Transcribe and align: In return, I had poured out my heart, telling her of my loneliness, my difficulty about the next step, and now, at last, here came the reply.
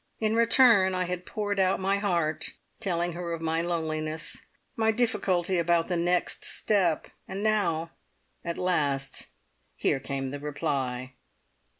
In 0.19 0.35
return, 0.35 0.95
I 0.95 1.03
had 1.03 1.27
poured 1.27 1.59
out 1.59 1.79
my 1.79 1.99
heart, 1.99 2.53
telling 2.79 3.13
her 3.13 3.33
of 3.33 3.41
my 3.43 3.61
loneliness, 3.61 4.45
my 4.75 4.91
difficulty 4.91 5.59
about 5.59 5.89
the 5.89 5.95
next 5.95 6.43
step, 6.43 7.05
and 7.27 7.43
now, 7.43 7.91
at 8.43 8.57
last, 8.57 9.27
here 9.75 9.99
came 9.99 10.31
the 10.31 10.39
reply. 10.39 11.13